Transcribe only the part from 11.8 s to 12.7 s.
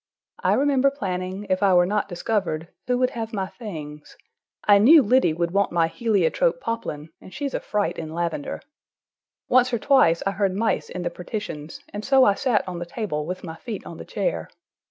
and so I sat